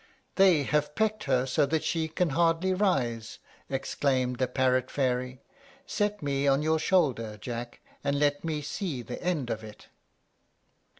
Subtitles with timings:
[0.33, 3.37] "They have pecked her so that she can hardly rise,"
[3.69, 5.43] exclaimed the parrot fairy.
[5.85, 9.89] "Set me on your shoulder, Jack, and let me see the end of it."